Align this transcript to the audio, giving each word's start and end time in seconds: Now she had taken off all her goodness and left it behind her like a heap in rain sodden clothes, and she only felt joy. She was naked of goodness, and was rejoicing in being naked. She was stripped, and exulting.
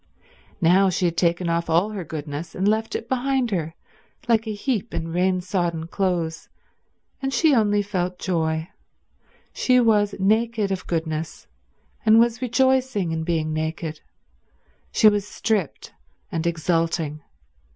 Now 0.61 0.89
she 0.89 1.05
had 1.05 1.15
taken 1.15 1.47
off 1.47 1.69
all 1.69 1.91
her 1.91 2.03
goodness 2.03 2.55
and 2.55 2.67
left 2.67 2.95
it 2.95 3.07
behind 3.07 3.51
her 3.51 3.75
like 4.27 4.47
a 4.47 4.51
heap 4.51 4.95
in 4.95 5.09
rain 5.09 5.41
sodden 5.41 5.85
clothes, 5.85 6.49
and 7.21 7.31
she 7.31 7.53
only 7.53 7.83
felt 7.83 8.17
joy. 8.17 8.69
She 9.53 9.79
was 9.79 10.15
naked 10.17 10.71
of 10.71 10.87
goodness, 10.87 11.45
and 12.03 12.19
was 12.19 12.41
rejoicing 12.41 13.11
in 13.11 13.23
being 13.23 13.53
naked. 13.53 14.01
She 14.91 15.07
was 15.07 15.27
stripped, 15.27 15.91
and 16.31 16.47
exulting. 16.47 17.21